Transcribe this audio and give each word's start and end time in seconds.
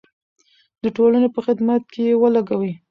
د 0.83 0.85
ټولنې 0.95 1.29
په 1.35 1.39
خدمت 1.45 1.81
کې 1.93 2.01
یې 2.09 2.19
ولګوئ. 2.21 2.71